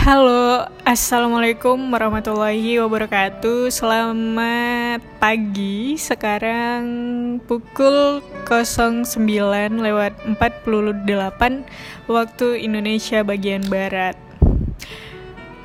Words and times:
Halo, 0.00 0.64
Assalamualaikum 0.88 1.76
warahmatullahi 1.92 2.80
wabarakatuh 2.80 3.68
Selamat 3.68 5.04
pagi 5.20 6.00
Sekarang 6.00 6.80
pukul 7.44 8.24
09 8.48 9.20
lewat 9.76 10.16
48 10.40 11.04
Waktu 12.08 12.46
Indonesia 12.64 13.20
bagian 13.20 13.60
Barat 13.68 14.16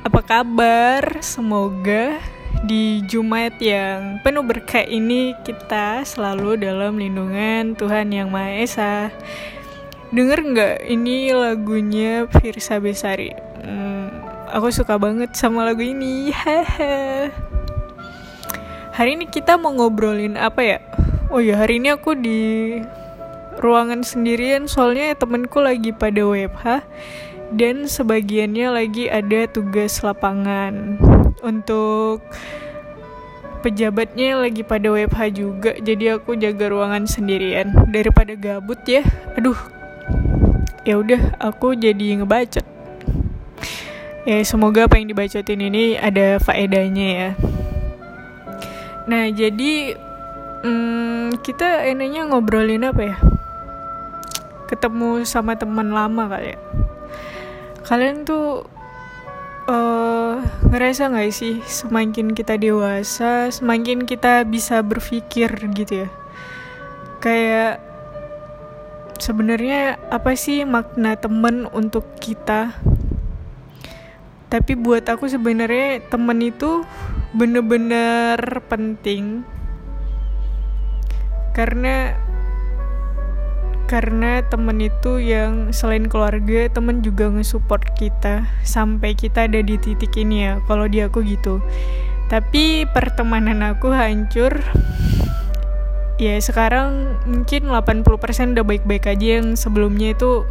Apa 0.04 0.20
kabar? 0.20 1.24
Semoga 1.24 2.20
di 2.68 3.00
Jumat 3.08 3.56
yang 3.56 4.20
penuh 4.20 4.44
berkah 4.44 4.84
ini 4.84 5.32
Kita 5.48 6.04
selalu 6.04 6.60
dalam 6.60 7.00
lindungan 7.00 7.72
Tuhan 7.72 8.12
Yang 8.12 8.28
Maha 8.28 8.52
Esa 8.60 9.08
Denger 10.12 10.38
nggak 10.44 10.76
ini 10.92 11.32
lagunya 11.32 12.28
Firsa 12.30 12.78
Besari? 12.78 13.34
Hmm, 13.66 14.25
aku 14.50 14.68
suka 14.70 14.98
banget 14.98 15.34
sama 15.34 15.66
lagu 15.66 15.82
ini. 15.82 16.30
Haha. 16.30 17.30
Hari 18.96 19.20
ini 19.20 19.28
kita 19.28 19.60
mau 19.60 19.74
ngobrolin 19.76 20.38
apa 20.40 20.60
ya? 20.64 20.78
Oh 21.28 21.42
ya, 21.42 21.58
hari 21.58 21.82
ini 21.82 21.92
aku 21.92 22.16
di 22.16 22.40
ruangan 23.60 24.04
sendirian 24.04 24.68
soalnya 24.68 25.16
temenku 25.16 25.60
lagi 25.64 25.90
pada 25.90 26.22
WFH 26.22 26.84
dan 27.56 27.88
sebagiannya 27.88 28.68
lagi 28.68 29.08
ada 29.08 29.48
tugas 29.48 30.02
lapangan 30.04 31.00
untuk 31.40 32.20
pejabatnya 33.64 34.38
lagi 34.38 34.60
pada 34.60 34.92
WFH 34.92 35.22
juga 35.32 35.72
jadi 35.80 36.20
aku 36.20 36.36
jaga 36.36 36.68
ruangan 36.68 37.08
sendirian 37.08 37.72
daripada 37.88 38.36
gabut 38.36 38.78
ya 38.84 39.02
aduh 39.34 39.56
ya 40.84 41.00
udah 41.00 41.34
aku 41.40 41.74
jadi 41.74 42.22
ngebacot 42.22 42.75
ya 44.26 44.42
semoga 44.42 44.90
apa 44.90 44.98
yang 44.98 45.14
dibacotin 45.14 45.62
ini 45.62 45.94
ada 45.94 46.42
faedahnya 46.42 47.06
ya. 47.14 47.30
Nah 49.06 49.30
jadi 49.30 49.94
hmm, 50.66 51.38
kita 51.46 51.86
enaknya 51.86 52.26
ngobrolin 52.26 52.90
apa 52.90 53.02
ya? 53.06 53.16
Ketemu 54.66 55.22
sama 55.22 55.54
teman 55.54 55.94
lama 55.94 56.26
kali 56.26 56.58
ya. 56.58 56.60
Kalian 57.86 58.26
tuh 58.26 58.66
uh, 59.70 60.42
ngerasa 60.74 61.06
nggak 61.06 61.30
sih 61.30 61.62
semakin 61.62 62.34
kita 62.34 62.58
dewasa 62.58 63.54
semakin 63.54 64.10
kita 64.10 64.42
bisa 64.42 64.82
berpikir 64.82 65.54
gitu 65.70 66.02
ya? 66.02 66.08
Kayak 67.22 67.78
sebenarnya 69.22 70.02
apa 70.10 70.34
sih 70.34 70.66
makna 70.66 71.14
temen 71.14 71.70
untuk 71.70 72.04
kita 72.18 72.74
tapi 74.46 74.78
buat 74.78 75.02
aku 75.10 75.26
sebenarnya 75.26 76.06
temen 76.06 76.38
itu 76.38 76.86
bener-bener 77.34 78.38
penting. 78.70 79.42
Karena 81.50 82.14
karena 83.86 84.42
temen 84.42 84.82
itu 84.82 85.22
yang 85.22 85.70
selain 85.70 86.10
keluarga 86.10 86.66
temen 86.70 87.02
juga 87.02 87.30
nge-support 87.30 87.94
kita. 87.98 88.46
Sampai 88.62 89.18
kita 89.18 89.50
ada 89.50 89.62
di 89.62 89.78
titik 89.78 90.14
ini 90.14 90.46
ya 90.46 90.62
kalau 90.70 90.86
di 90.86 91.02
aku 91.02 91.26
gitu. 91.26 91.58
Tapi 92.30 92.86
pertemanan 92.90 93.62
aku 93.66 93.90
hancur. 93.94 94.62
Ya 96.16 96.38
sekarang 96.40 97.18
mungkin 97.28 97.68
80% 97.68 98.56
udah 98.56 98.64
baik-baik 98.64 99.04
aja 99.04 99.42
yang 99.42 99.52
sebelumnya 99.52 100.16
itu 100.16 100.48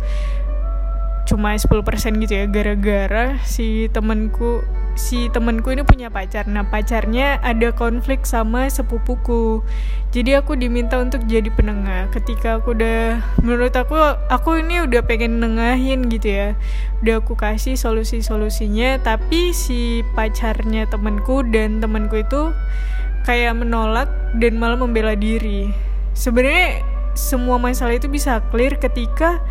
cuma 1.25 1.57
10% 1.57 2.21
gitu 2.21 2.33
ya 2.33 2.45
gara-gara 2.45 3.41
si 3.41 3.89
temenku 3.89 4.61
si 4.95 5.27
temenku 5.27 5.75
ini 5.75 5.83
punya 5.83 6.07
pacar. 6.07 6.47
Nah 6.47 6.63
pacarnya 6.71 7.37
ada 7.43 7.75
konflik 7.75 8.23
sama 8.23 8.71
sepupuku. 8.71 9.59
Jadi 10.15 10.39
aku 10.39 10.55
diminta 10.55 10.95
untuk 10.95 11.27
jadi 11.27 11.51
penengah. 11.51 12.07
Ketika 12.15 12.63
aku 12.63 12.71
udah 12.71 13.19
menurut 13.43 13.75
aku 13.75 13.99
aku 14.31 14.63
ini 14.63 14.87
udah 14.87 15.03
pengen 15.03 15.43
nengahin 15.43 16.07
gitu 16.07 16.31
ya. 16.31 16.49
Udah 17.03 17.19
aku 17.19 17.35
kasih 17.35 17.75
solusi-solusinya 17.75 19.03
tapi 19.03 19.51
si 19.51 20.01
pacarnya 20.15 20.87
temenku 20.87 21.43
dan 21.43 21.83
temenku 21.83 22.23
itu 22.23 22.55
kayak 23.27 23.59
menolak 23.59 24.07
dan 24.39 24.55
malah 24.55 24.79
membela 24.79 25.13
diri. 25.13 25.67
Sebenarnya 26.15 26.84
semua 27.15 27.55
masalah 27.57 27.97
itu 27.97 28.11
bisa 28.11 28.43
clear 28.51 28.75
ketika 28.77 29.41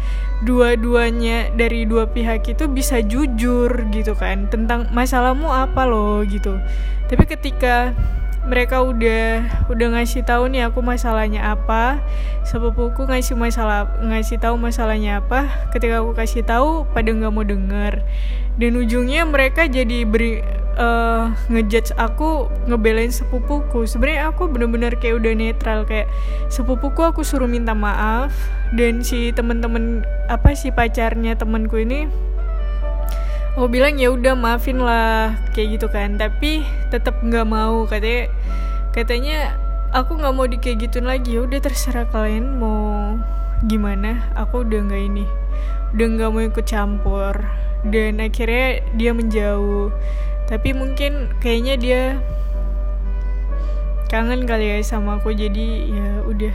dua-duanya 0.44 1.50
dari 1.56 1.88
dua 1.88 2.06
pihak 2.06 2.44
itu 2.46 2.68
bisa 2.68 3.00
jujur 3.00 3.72
gitu 3.90 4.12
kan 4.14 4.46
tentang 4.52 4.86
masalahmu 4.92 5.48
apa 5.48 5.88
loh 5.88 6.20
gitu. 6.28 6.60
Tapi 7.08 7.24
ketika 7.24 7.96
mereka 8.44 8.84
udah 8.84 9.40
udah 9.72 9.86
ngasih 9.96 10.20
tahu 10.20 10.52
nih 10.52 10.68
aku 10.68 10.84
masalahnya 10.84 11.56
apa 11.56 12.04
sepupuku 12.44 13.08
ngasih 13.08 13.40
masalah 13.40 13.88
ngasih 14.04 14.36
tahu 14.36 14.60
masalahnya 14.60 15.24
apa 15.24 15.48
ketika 15.72 16.04
aku 16.04 16.12
kasih 16.12 16.44
tahu 16.44 16.84
pada 16.92 17.08
nggak 17.08 17.32
mau 17.32 17.40
denger 17.40 18.04
dan 18.60 18.72
ujungnya 18.76 19.24
mereka 19.24 19.64
jadi 19.64 20.04
beri 20.04 20.44
uh, 20.76 21.32
ngejudge 21.50 21.94
aku 21.96 22.50
ngebelain 22.66 23.10
sepupuku. 23.10 23.86
Sebenarnya 23.86 24.30
aku 24.30 24.50
bener-bener 24.50 24.94
kayak 24.98 25.22
udah 25.22 25.32
netral 25.34 25.82
kayak 25.86 26.10
sepupuku 26.50 27.00
aku 27.02 27.22
suruh 27.22 27.48
minta 27.48 27.72
maaf 27.72 28.34
dan 28.74 29.02
si 29.02 29.30
temen-temen 29.34 30.02
apa 30.26 30.54
si 30.54 30.70
pacarnya 30.74 31.38
temenku 31.38 31.78
ini 31.80 32.10
aku 33.54 33.70
bilang 33.70 33.94
ya 34.02 34.10
udah 34.10 34.34
maafin 34.34 34.82
lah 34.82 35.38
kayak 35.54 35.78
gitu 35.78 35.86
kan. 35.90 36.18
Tapi 36.18 36.66
tetap 36.90 37.22
nggak 37.22 37.46
mau 37.46 37.86
katanya 37.86 38.30
katanya 38.90 39.38
aku 39.94 40.18
nggak 40.18 40.34
mau 40.34 40.46
di 40.46 40.58
kayak 40.58 40.90
gituin 40.90 41.06
lagi. 41.06 41.38
Ya 41.38 41.46
udah 41.46 41.58
terserah 41.62 42.06
kalian 42.10 42.58
mau 42.58 43.14
gimana 43.64 44.28
aku 44.36 44.66
udah 44.66 44.80
nggak 44.90 45.02
ini 45.08 45.24
udah 45.94 46.06
nggak 46.18 46.30
mau 46.34 46.42
ikut 46.42 46.66
campur. 46.66 47.34
Dan 47.84 48.16
akhirnya 48.16 48.80
dia 48.96 49.12
menjauh 49.12 49.92
tapi 50.44 50.76
mungkin 50.76 51.32
kayaknya 51.40 51.74
dia 51.80 52.02
kangen 54.12 54.44
kali 54.44 54.68
ya 54.68 54.78
sama 54.84 55.18
aku 55.18 55.32
jadi 55.32 55.66
ya 55.88 56.08
udah. 56.28 56.54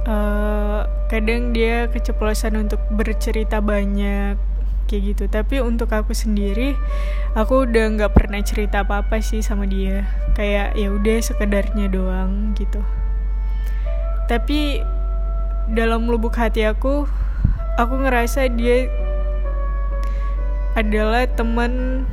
Uh, 0.00 0.80
kadang 1.12 1.52
dia 1.52 1.90
keceplosan 1.92 2.56
untuk 2.56 2.80
bercerita 2.92 3.58
banyak 3.58 4.38
kayak 4.86 5.02
gitu. 5.14 5.24
Tapi 5.26 5.58
untuk 5.58 5.90
aku 5.90 6.12
sendiri 6.12 6.76
aku 7.34 7.66
udah 7.66 7.84
nggak 7.96 8.12
pernah 8.12 8.40
cerita 8.46 8.84
apa 8.84 9.02
apa 9.02 9.18
sih 9.18 9.40
sama 9.40 9.64
dia. 9.64 10.06
Kayak 10.36 10.76
ya 10.76 10.88
udah 10.92 11.16
sekedarnya 11.18 11.90
doang 11.90 12.52
gitu. 12.54 12.80
Tapi 14.30 14.84
dalam 15.70 16.06
lubuk 16.06 16.38
hati 16.38 16.62
aku 16.66 17.06
aku 17.74 17.94
ngerasa 18.06 18.50
dia 18.54 18.86
adalah 20.78 21.26
teman 21.26 22.06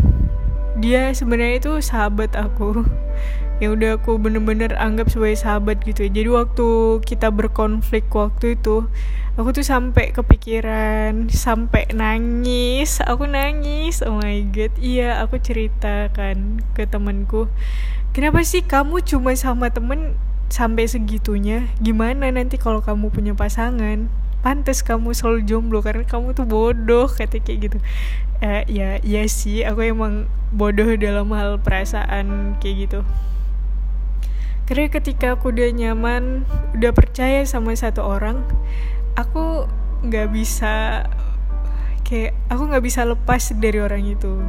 dia 0.77 1.11
sebenarnya 1.13 1.61
itu 1.61 1.73
sahabat 1.81 2.33
aku. 2.37 2.85
Yang 3.61 3.71
udah 3.81 3.91
aku 3.97 4.21
bener-bener 4.21 4.77
anggap 4.77 5.09
sebagai 5.09 5.41
sahabat 5.41 5.81
gitu. 5.81 6.05
Jadi 6.05 6.29
waktu 6.29 7.01
kita 7.01 7.33
berkonflik 7.33 8.05
waktu 8.13 8.53
itu 8.53 8.85
aku 9.33 9.49
tuh 9.49 9.65
sampai 9.65 10.13
kepikiran 10.13 11.33
sampai 11.33 11.89
nangis. 11.89 13.01
Aku 13.01 13.25
nangis 13.25 14.05
oh 14.05 14.21
my 14.21 14.45
god. 14.53 14.71
Iya 14.77 15.25
aku 15.25 15.41
ceritakan 15.41 16.61
ke 16.77 16.85
temanku 16.85 17.49
kenapa 18.17 18.41
sih 18.41 18.65
kamu 18.65 19.05
cuma 19.05 19.37
sama 19.37 19.69
temen 19.69 20.17
sampai 20.49 20.89
segitunya? 20.89 21.69
Gimana 21.77 22.33
nanti 22.33 22.57
kalau 22.57 22.81
kamu 22.81 23.13
punya 23.13 23.37
pasangan? 23.37 24.09
Pantas 24.41 24.81
kamu 24.81 25.13
selalu 25.13 25.45
jomblo 25.45 25.85
karena 25.85 26.01
kamu 26.01 26.33
tuh 26.33 26.49
bodoh 26.49 27.05
kata 27.05 27.37
kayak 27.37 27.69
gitu 27.69 27.77
eh, 28.41 28.63
ya 28.69 29.01
ya 29.01 29.23
sih 29.25 29.65
aku 29.65 29.81
emang 29.81 30.29
bodoh 30.53 30.87
dalam 30.95 31.29
hal 31.33 31.59
perasaan 31.59 32.57
kayak 32.61 32.75
gitu. 32.87 32.99
Karena 34.67 34.91
ketika 34.91 35.39
aku 35.39 35.55
udah 35.55 35.71
nyaman 35.71 36.43
udah 36.75 36.91
percaya 36.91 37.47
sama 37.47 37.71
satu 37.71 38.03
orang 38.03 38.43
aku 39.15 39.65
nggak 40.03 40.27
bisa 40.29 41.07
kayak 42.03 42.35
aku 42.51 42.67
nggak 42.67 42.85
bisa 42.85 43.07
lepas 43.07 43.55
dari 43.57 43.79
orang 43.81 44.03
itu. 44.05 44.39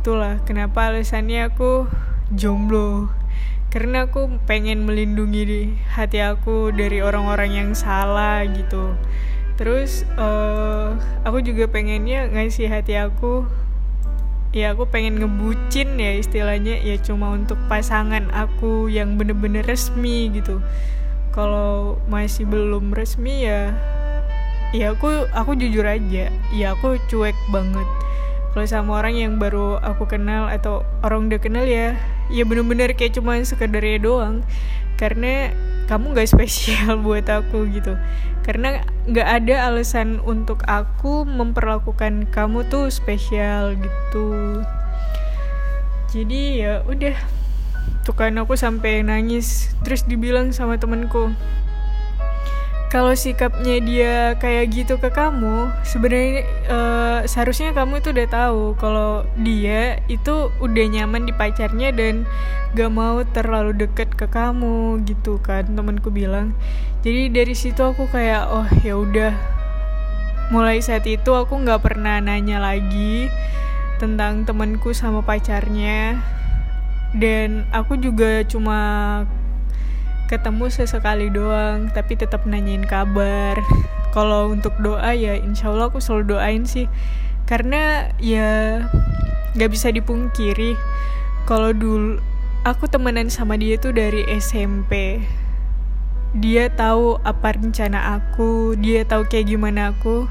Itulah 0.00 0.40
kenapa 0.46 0.88
alasannya 0.92 1.50
aku 1.50 1.90
jomblo. 2.32 3.10
Karena 3.74 4.06
aku 4.06 4.30
pengen 4.46 4.86
melindungi 4.86 5.74
hati 5.98 6.22
aku 6.22 6.70
dari 6.70 7.02
orang-orang 7.02 7.50
yang 7.58 7.70
salah 7.74 8.46
gitu 8.46 8.94
terus 9.54 10.02
uh, 10.18 10.98
aku 11.22 11.38
juga 11.42 11.70
pengennya 11.70 12.26
ngasih 12.30 12.66
hati 12.66 12.98
aku 12.98 13.46
ya 14.54 14.70
aku 14.70 14.86
pengen 14.86 15.18
ngebucin 15.18 15.98
ya 15.98 16.14
istilahnya 16.14 16.78
ya 16.78 16.94
cuma 17.02 17.34
untuk 17.34 17.58
pasangan 17.66 18.30
aku 18.30 18.86
yang 18.86 19.18
bener-bener 19.18 19.66
resmi 19.66 20.30
gitu. 20.30 20.62
Kalau 21.34 21.98
masih 22.06 22.46
belum 22.46 22.94
resmi 22.94 23.50
ya 23.50 23.74
ya 24.70 24.94
aku 24.94 25.26
aku 25.34 25.58
jujur 25.58 25.82
aja 25.82 26.30
ya 26.54 26.66
aku 26.70 27.02
cuek 27.10 27.34
banget. 27.50 27.86
Kalau 28.54 28.66
sama 28.70 29.02
orang 29.02 29.18
yang 29.18 29.32
baru 29.42 29.82
aku 29.82 30.06
kenal 30.06 30.46
atau 30.46 30.86
orang 31.02 31.26
udah 31.26 31.42
kenal 31.42 31.66
ya 31.66 31.98
ya 32.30 32.46
bener-bener 32.46 32.94
kayak 32.94 33.18
cuma 33.18 33.42
sekedarnya 33.42 33.98
doang. 33.98 34.46
Karena 34.94 35.50
kamu 35.86 36.16
gak 36.16 36.30
spesial 36.30 36.98
buat 37.04 37.26
aku 37.28 37.68
gitu. 37.72 37.96
Karena 38.44 38.84
gak 39.08 39.28
ada 39.44 39.72
alasan 39.72 40.20
untuk 40.24 40.64
aku 40.68 41.24
memperlakukan 41.24 42.28
kamu 42.32 42.64
tuh 42.68 42.88
spesial 42.92 43.76
gitu. 43.76 44.60
Jadi 46.12 46.62
ya 46.62 46.84
udah 46.86 47.16
tuh 48.04 48.14
kan 48.14 48.36
aku 48.36 48.54
sampai 48.54 49.00
nangis 49.00 49.72
terus 49.80 50.04
dibilang 50.04 50.52
sama 50.52 50.76
temenku 50.76 51.32
kalau 52.94 53.10
sikapnya 53.18 53.82
dia 53.82 54.14
kayak 54.38 54.70
gitu 54.70 54.94
ke 55.02 55.10
kamu 55.10 55.66
sebenarnya 55.82 56.46
uh, 56.70 57.18
seharusnya 57.26 57.74
kamu 57.74 57.98
itu 57.98 58.14
udah 58.14 58.28
tahu 58.30 58.78
kalau 58.78 59.26
dia 59.42 59.98
itu 60.06 60.54
udah 60.62 60.86
nyaman 60.86 61.26
di 61.26 61.34
pacarnya 61.34 61.90
dan 61.90 62.22
gak 62.78 62.94
mau 62.94 63.26
terlalu 63.34 63.74
deket 63.74 64.14
ke 64.14 64.30
kamu 64.30 65.02
gitu 65.10 65.42
kan 65.42 65.66
temanku 65.74 66.14
bilang. 66.14 66.54
Jadi 67.02 67.34
dari 67.34 67.54
situ 67.58 67.82
aku 67.82 68.06
kayak 68.06 68.46
oh 68.54 68.68
ya 68.86 68.94
udah. 68.94 69.34
Mulai 70.54 70.78
saat 70.78 71.02
itu 71.10 71.34
aku 71.34 71.66
nggak 71.66 71.82
pernah 71.82 72.22
nanya 72.22 72.62
lagi 72.62 73.26
tentang 73.98 74.46
temanku 74.46 74.94
sama 74.94 75.18
pacarnya. 75.26 76.22
Dan 77.14 77.66
aku 77.74 77.98
juga 77.98 78.42
cuma 78.46 78.78
ketemu 80.26 80.72
sesekali 80.72 81.28
doang 81.28 81.92
tapi 81.92 82.16
tetap 82.16 82.48
nanyain 82.48 82.84
kabar. 82.84 83.60
Kalau 84.14 84.54
untuk 84.54 84.78
doa 84.78 85.10
ya 85.10 85.34
insya 85.34 85.74
Allah 85.74 85.90
aku 85.90 85.98
selalu 85.98 86.38
doain 86.38 86.64
sih. 86.64 86.86
Karena 87.44 88.08
ya 88.22 88.80
nggak 89.54 89.70
bisa 89.70 89.94
dipungkiri 89.94 90.74
kalau 91.46 91.70
dulu 91.70 92.18
aku 92.66 92.90
temenan 92.90 93.30
sama 93.30 93.54
dia 93.54 93.78
tuh 93.78 93.94
dari 93.94 94.26
SMP 94.40 95.22
dia 96.34 96.66
tahu 96.66 97.22
apa 97.22 97.54
rencana 97.54 98.18
aku 98.18 98.74
dia 98.74 99.06
tahu 99.06 99.22
kayak 99.30 99.54
gimana 99.54 99.94
aku. 99.94 100.26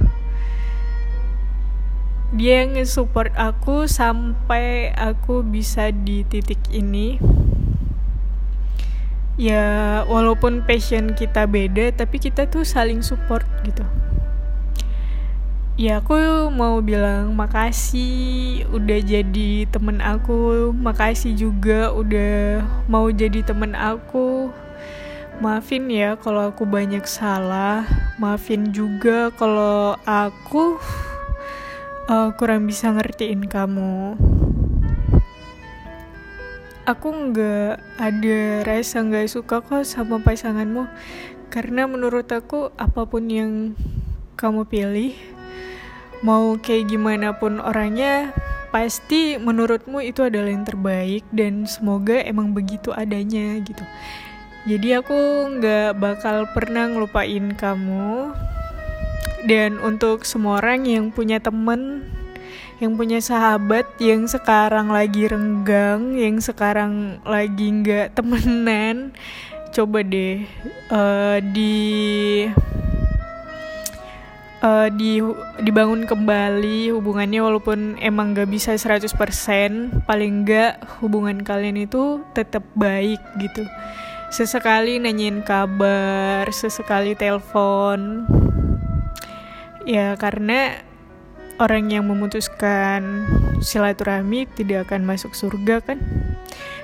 Dia 2.34 2.66
nge-support 2.66 3.32
aku 3.38 3.86
sampai 3.86 4.90
aku 4.98 5.46
bisa 5.46 5.94
di 5.94 6.26
titik 6.26 6.60
ini 6.74 7.22
ya 9.34 10.02
walaupun 10.06 10.62
passion 10.62 11.18
kita 11.18 11.50
beda 11.50 11.90
tapi 11.94 12.22
kita 12.22 12.46
tuh 12.46 12.62
saling 12.62 13.02
support 13.02 13.46
gitu. 13.66 13.86
Ya 15.74 16.06
aku 16.06 16.14
mau 16.54 16.86
bilang 16.86 17.34
makasih 17.34 18.62
udah 18.70 19.00
jadi 19.02 19.66
temen 19.66 20.06
aku. 20.06 20.70
Makasih 20.70 21.34
juga 21.34 21.90
udah 21.90 22.62
mau 22.86 23.10
jadi 23.10 23.42
temen 23.42 23.74
aku. 23.74 24.54
Maafin 25.42 25.90
ya 25.90 26.14
kalau 26.14 26.54
aku 26.54 26.70
banyak 26.70 27.02
salah. 27.10 27.90
Maafin 28.22 28.70
juga 28.70 29.34
kalau 29.34 29.98
aku 30.06 30.78
uh, 32.06 32.30
kurang 32.38 32.70
bisa 32.70 32.94
ngertiin 32.94 33.50
kamu 33.50 34.14
aku 36.84 37.10
nggak 37.12 38.00
ada 38.00 38.40
rasa 38.68 39.04
nggak 39.04 39.32
suka 39.32 39.64
kok 39.64 39.88
sama 39.88 40.20
pasanganmu. 40.20 40.88
Karena 41.48 41.86
menurut 41.86 42.28
aku 42.34 42.74
apa 42.76 43.06
pun 43.06 43.30
yang 43.30 43.78
kamu 44.36 44.66
pilih 44.68 45.14
mau 46.24 46.56
kayak 46.56 46.88
gimana 46.88 47.36
pun 47.36 47.60
orangnya 47.60 48.32
pasti 48.74 49.38
menurutmu 49.38 50.02
itu 50.02 50.26
adalah 50.26 50.50
yang 50.50 50.66
terbaik 50.66 51.22
dan 51.30 51.70
semoga 51.70 52.18
emang 52.26 52.58
begitu 52.58 52.90
adanya 52.90 53.60
gitu. 53.62 53.86
Jadi 54.64 54.96
aku 54.96 55.20
nggak 55.60 56.00
bakal 56.00 56.48
pernah 56.56 56.88
ngelupain 56.88 57.54
kamu. 57.54 58.34
Dan 59.44 59.76
untuk 59.84 60.24
semua 60.24 60.64
orang 60.64 60.88
yang 60.88 61.12
punya 61.12 61.44
temen 61.44 62.08
yang 62.84 63.00
punya 63.00 63.24
sahabat 63.24 63.88
yang 63.96 64.28
sekarang 64.28 64.92
lagi 64.92 65.32
renggang, 65.32 66.20
yang 66.20 66.44
sekarang 66.44 67.24
lagi 67.24 67.72
nggak 67.72 68.12
temenan, 68.12 69.16
coba 69.72 70.04
deh 70.04 70.44
uh, 70.92 71.40
di 71.56 71.80
uh, 74.60 74.92
di 74.92 75.24
dibangun 75.64 76.04
kembali 76.04 76.92
hubungannya 76.92 77.40
walaupun 77.40 77.96
emang 78.04 78.36
gak 78.36 78.52
bisa 78.52 78.76
100% 78.76 79.16
paling 80.04 80.44
nggak 80.44 81.00
hubungan 81.00 81.40
kalian 81.40 81.88
itu 81.88 82.20
tetap 82.36 82.68
baik 82.76 83.24
gitu. 83.40 83.64
Sesekali 84.28 85.00
nanyain 85.00 85.40
kabar 85.40 86.52
sesekali 86.52 87.16
telepon. 87.16 88.28
Ya 89.88 90.20
karena 90.20 90.84
orang 91.62 91.94
yang 91.94 92.10
memutuskan 92.10 93.26
silaturahmi 93.62 94.50
tidak 94.54 94.90
akan 94.90 95.06
masuk 95.06 95.38
surga 95.38 95.84
kan? 95.84 96.02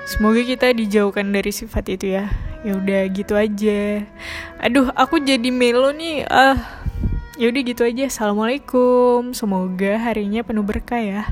Semoga 0.10 0.42
kita 0.42 0.74
dijauhkan 0.74 1.30
dari 1.30 1.54
sifat 1.54 1.90
itu 1.94 2.18
ya. 2.18 2.30
Ya 2.66 2.76
udah 2.76 3.08
gitu 3.14 3.34
aja. 3.40 4.04
Aduh 4.60 4.92
aku 4.94 5.22
jadi 5.24 5.50
melo 5.50 5.94
nih. 5.96 6.26
Ah 6.28 6.54
uh, 6.54 6.58
ya 7.40 7.50
udah 7.50 7.62
gitu 7.64 7.82
aja. 7.86 8.10
Assalamualaikum. 8.10 9.32
Semoga 9.32 9.98
harinya 9.98 10.44
penuh 10.44 10.66
berkah 10.66 11.00
ya 11.00 11.24